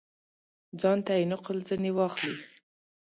[0.81, 2.35] ځانته یې نقل ځني واخلي.